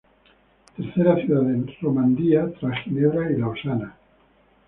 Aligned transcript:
Tercera 0.75 1.15
ciudad 1.17 1.41
de 1.43 1.77
Romandía 1.79 2.51
tras 2.59 2.83
Ginebra 2.85 3.31
y 3.31 3.37
Lausana. 3.37 3.95